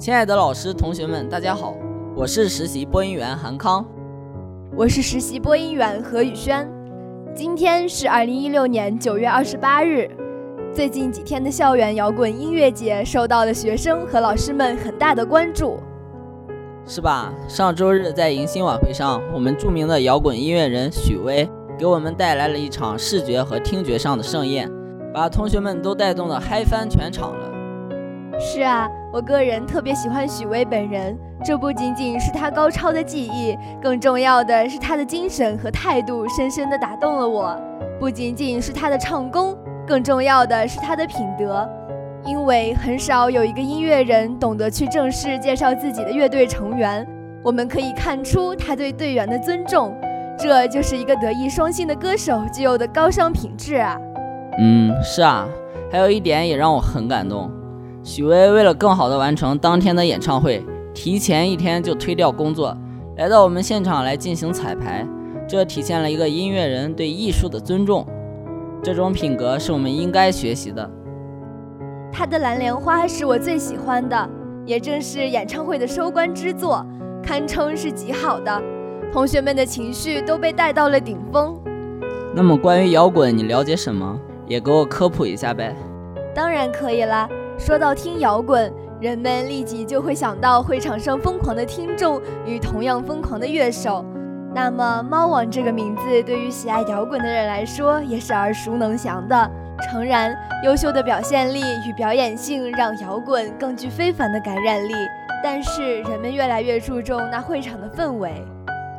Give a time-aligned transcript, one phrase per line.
[0.00, 1.74] 亲爱的老师、同学们，大家好，
[2.16, 3.84] 我是实习播音员韩康，
[4.74, 6.66] 我是实习播音员何宇轩。
[7.34, 10.10] 今天是二零一六年九月二十八日，
[10.72, 15.78] 最近几天的校园摇滚音乐节受到了学生和老师们很大的关注，
[16.86, 17.30] 是吧？
[17.46, 21.46] 上周日在迎新晚会上，我们著名的摇滚音乐人许巍
[21.78, 24.66] 给我们带来了一场视觉和听觉上的盛宴，
[25.12, 28.40] 把同学们都带动的嗨翻全场了。
[28.40, 37.60] 是啊，我个人特别喜欢许巍本人，这不仅仅是他高超的技艺，更重要的是他的精神和态度深深地打动了我。
[37.98, 41.68] 不仅仅是他的唱功，更重要的是他的品德。
[42.24, 47.04] 因为很少有一个音乐人懂得去正式介绍自己的乐队成员，
[47.42, 49.92] 我们可以看出他对队员的尊重，
[50.38, 53.98] 这就是一个德艺双馨的歌手具有的高尚品质啊。
[54.58, 55.48] 嗯，是啊，
[55.90, 57.50] 还有一点也让我很感动。
[58.02, 62.76] 许巍为了更好地完成当天的演唱会，提前一天就推掉工作，
[63.16, 65.06] 来到我们现场来进行彩排。
[65.46, 68.06] 这体现了一个音乐人对艺术的尊重，
[68.82, 70.88] 这种品格是我们应该学习的。
[72.12, 74.28] 他的《蓝莲花》是我最喜欢的，
[74.64, 76.84] 也正是演唱会的收官之作，
[77.22, 78.62] 堪称是极好的。
[79.12, 81.58] 同学们的情绪都被带到了顶峰。
[82.34, 84.18] 那么关于摇滚，你了解什么？
[84.46, 85.74] 也给我科普一下呗。
[86.32, 87.28] 当然可以啦。
[87.60, 88.72] 说到听摇滚，
[89.02, 94.02] 人们立即就会想到会场上疯狂的听众与同样疯狂的乐手。
[94.54, 99.50] 那么，猫王这个名字对于喜爱摇滚的人来说也是耳熟能详的。
[99.90, 104.94] 诚然，优秀的表现力与表演性让摇滚更具非凡的感染力，
[105.44, 108.42] 但是人们越来越注重那会场的氛围，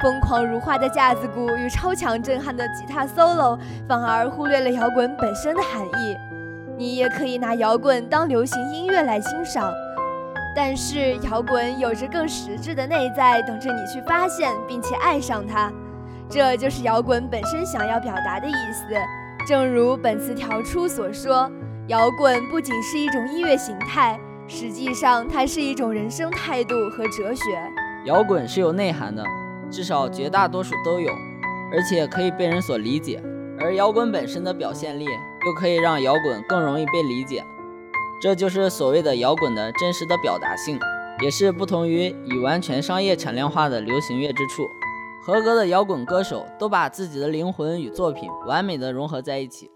[0.00, 6.16] 疯狂如画的架子鼓与超强震撼的吉他 solo，反而忽略了摇滚本身的含义。
[6.78, 9.72] 你也可以拿摇滚当流行音乐来欣赏，
[10.54, 15.72] 但是摇滚有着更实质的内在，等着你去发现并且爱上它。
[16.28, 18.84] 这就是摇滚本身想要表达的意思。
[19.48, 21.50] 正如本词条出所说，
[21.86, 27.42] 摇滚不仅是一种音乐形态，实际上它是一种人生态度和哲学。
[28.04, 29.24] 摇滚是有内涵的，
[29.70, 31.10] 至少绝大多数都有，
[31.72, 33.22] 而且可以被人所理解。
[33.58, 35.06] 而摇滚本身的表现力。
[35.46, 37.44] 又可以让摇滚更容易被理解，
[38.20, 40.78] 这就是所谓的摇滚的真实的表达性，
[41.22, 44.66] 也是不同于已完全商业产量化的流行乐之处。
[45.22, 49.70] 合格的摇滚歌手都把自己的灵魂与作品完美的融合在一起，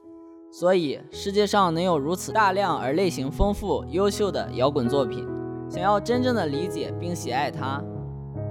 [0.53, 5.27] 所以世界上能有如此大量而类型丰富、优秀的摇滚作品。
[5.69, 7.81] 想要真正的理解并喜爱它，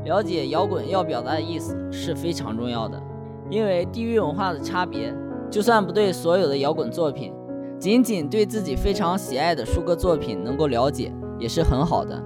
[0.06, 3.02] 了解摇滚要表达的意思是非常重要的，
[3.50, 5.14] 因为地域文化的差别。
[5.50, 7.34] 就算不对所有的摇滚作品，
[7.80, 12.22] 仅仅对自己非常喜爱的数个作品能够了解，也是很好的。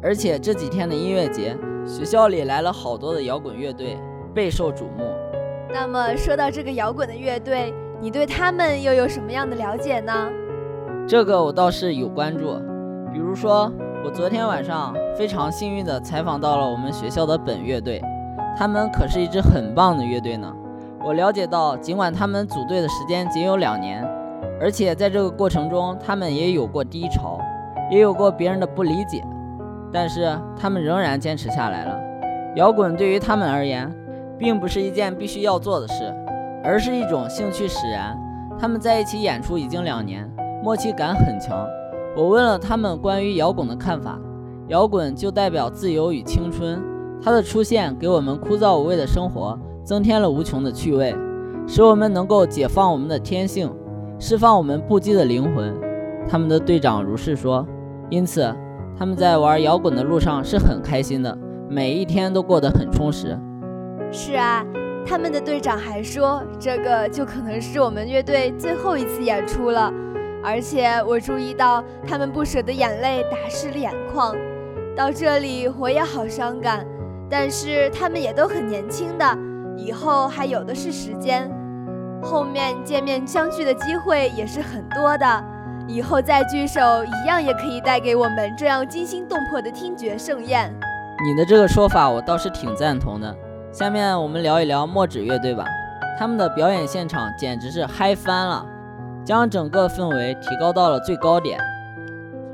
[0.00, 3.98] 而且这几天的音乐节，学校里来了好多的摇滚乐队，
[4.32, 5.04] 备受瞩目。
[5.72, 10.12] 那么说到这个摇滚的乐队，你对他们又有什么样的了解呢？
[11.08, 12.54] 这个我倒是有关注，
[13.12, 13.72] 比如说
[14.04, 18.00] 我昨天晚上非常幸运地采访到了我们学校的本乐队，
[18.56, 20.52] 他们可是一支很棒的乐队呢。
[21.04, 24.06] 我了解到，尽管他们组队的时间仅有两年，
[24.60, 27.40] 而且在这个过程中，他们也有过低潮，
[27.90, 29.20] 也有过别人的不理解，
[29.92, 32.00] 但是他们仍然坚持下来了。
[32.54, 33.92] 摇滚对于他们而言，
[34.38, 36.14] 并不是一件必须要做的事，
[36.62, 38.16] 而是一种兴趣使然。
[38.56, 40.30] 他们在一起演出已经两年，
[40.62, 41.66] 默契感很强。
[42.16, 44.20] 我问了他们关于摇滚的看法，
[44.68, 46.80] 摇滚就代表自由与青春，
[47.20, 49.58] 它的出现给我们枯燥无味的生活。
[49.84, 51.14] 增添了无穷的趣味，
[51.66, 53.72] 使我们能够解放我们的天性，
[54.18, 55.74] 释放我们不羁的灵魂。
[56.28, 57.66] 他们的队长如是说，
[58.08, 58.54] 因此
[58.96, 61.36] 他们在玩摇滚的路上是很开心的，
[61.68, 63.36] 每一天都过得很充实。
[64.12, 64.64] 是啊，
[65.04, 69.92] 他们的队长还说，这个就可能是我们乐队最后一次演出了。
[70.44, 74.36] 而且我注意到他们不舍的眼泪打湿了眼眶。
[74.94, 76.86] 到这里我也好伤感，
[77.30, 79.38] 但是他们也都很年轻的。
[79.76, 81.50] 以后还有的是时间，
[82.22, 85.44] 后面见面相聚的机会也是很多的。
[85.88, 90.72] 以后再聚首，一样也可以带给我们这样惊心动魄的听觉盛宴。
[91.24, 93.34] 你的这个说法，我倒是挺赞同的。
[93.72, 95.64] 下面我们聊一聊墨纸乐队吧，
[96.18, 98.64] 他们的表演现场简直是嗨翻了，
[99.24, 101.58] 将整个氛围提高到了最高点。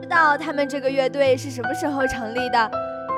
[0.01, 2.71] 知道他们这个乐队是什么时候成立的？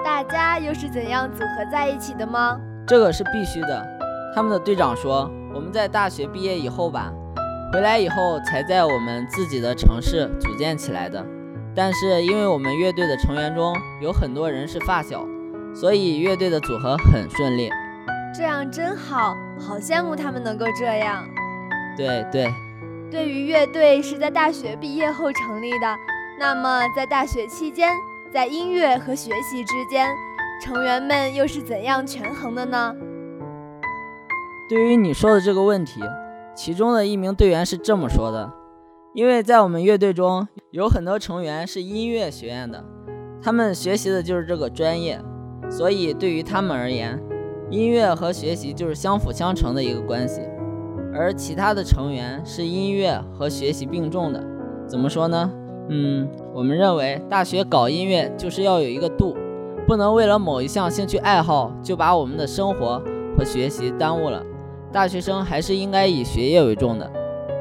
[0.04, 2.58] 大家又是怎样组合在一起的吗？
[2.86, 3.86] 这个是必须的。
[4.34, 7.12] 他们的队长说：“我们在大学毕业以后吧，
[7.72, 11.24] 回来以后才在我们自己的城市组建起来的。
[11.74, 15.26] 但是因为我们乐队的成员中有很多人是发小，
[15.74, 17.70] 所以乐队的组合很顺利。
[18.36, 21.24] 这样真好，好羡慕他们能够这样。
[21.96, 22.48] 对对。
[23.10, 25.96] 对于乐队是在大学毕业后成立的，
[26.38, 27.92] 那么在大学期间，
[28.32, 30.08] 在音乐和学习之间，
[30.62, 32.94] 成员们又是怎样权衡的呢？
[34.70, 36.00] 对于你说的这个问题，
[36.54, 38.52] 其中的一名队员是这么说的
[39.14, 42.84] ：“因为在我们乐队中有很多成员是音乐学院的，
[43.42, 45.20] 他们学习的就是这个专业，
[45.68, 47.20] 所以对于他们而言，
[47.68, 50.40] 音乐和学习就是相辅相成的一个关系。
[51.12, 54.40] 而其他的成员是音乐和学习并重的，
[54.86, 55.50] 怎么说呢？
[55.88, 59.36] 嗯，我们认为大学搞音乐就是要有一个度，
[59.88, 63.02] 不能为了某一项兴趣爱好就把我们的生活
[63.36, 64.40] 和学习耽误了。”
[64.92, 67.10] 大学生还是应该以学业为重的。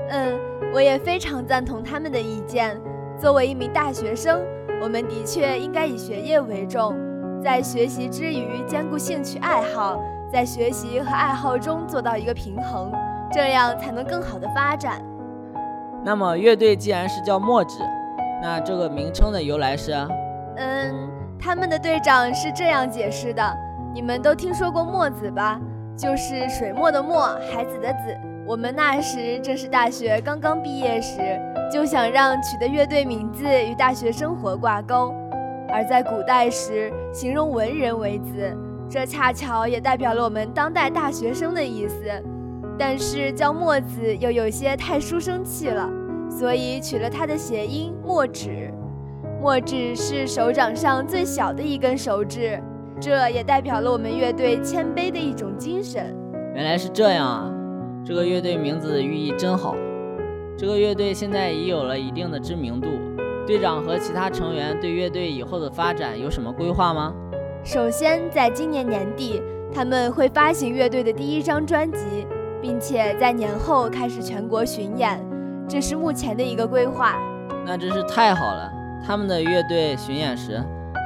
[0.10, 0.40] 嗯，
[0.74, 2.76] 我也非常赞同他们的意见。
[3.20, 4.42] 作为一名大学生，
[4.81, 6.96] 我们的确应该以学业为重，
[7.44, 12.92] 在学习之余兼顾兴趣爱好，在学习和爱好中做到一个平衡，
[13.32, 15.00] 这样才能更好的发展。
[16.04, 17.80] 那么，乐队既然是叫墨子，
[18.42, 19.92] 那这个名称的由来是？
[20.56, 23.44] 嗯，他们的队长是这样解释的：
[23.94, 25.60] 你们都听说过墨子吧？
[26.00, 28.18] 就是水墨的墨，孩子的子。
[28.48, 31.38] 我们那时正是大学刚刚毕业时，
[31.69, 35.13] 就想让取的乐队名字与大学生活挂钩。
[35.68, 38.57] 而在古代时，形容文人为子，
[38.90, 41.96] 这恰巧也代表了我们当代大学生的意思。
[42.78, 45.90] 但是叫墨子又有些太书生气了，
[46.30, 48.74] 所以取了它的谐音墨指。
[49.42, 52.57] 墨指是手掌上最小的一根手指。
[53.01, 56.13] 这也代表了我们乐队谦卑的一种精神。
[56.54, 57.51] 原来是这样啊，
[58.06, 59.75] 这个乐队名字的寓意真好。
[60.57, 62.90] 这个乐队现在已有了一定的知名度，
[63.48, 67.13] 队长和其他成员对乐队以后的发展有什么规划吗？
[67.63, 69.42] 首先，在今年年底，
[69.74, 72.28] 他们会发行乐队的第一张专辑，
[72.62, 75.18] 并且在年后开始全国巡演，
[75.69, 77.18] 这是目前的一个规划。
[77.66, 78.69] 那真是太好了！
[79.07, 80.62] 他们的乐队巡演时。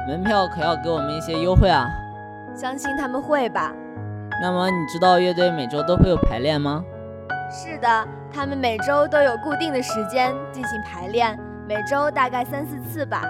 [0.06, 1.88] 门票可要给我们一些优惠啊！
[2.54, 3.72] 相信他们会吧。
[4.42, 6.84] 那么你知道乐队每周都会有排练吗？
[7.50, 13.22] 是的，他们每周都有固定的时间进行排练，每周大概三四次吧。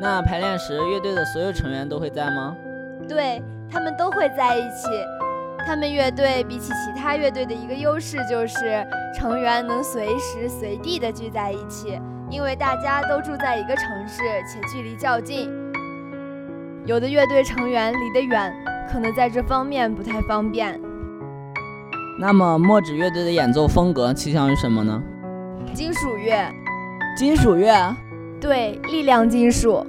[0.00, 2.54] 那排练时，乐队的所有成员都会在吗？
[3.08, 4.88] 对，他们都会在一起。
[5.64, 8.84] 他们乐队比起其他乐队的一个优势就是
[9.16, 11.98] 成员能随时随地的聚在一起，
[12.28, 15.50] 因为大家都住在一个城市且距离较近。
[16.84, 18.52] 有的乐队成员离得远，
[18.90, 20.80] 可能在这方面不太方便。
[22.18, 25.00] 那么，墨纸乐队的演奏风格倾向于什么呢？
[25.72, 26.44] 金属乐。
[27.16, 27.94] 金属乐？
[28.40, 29.86] 对，力量金属。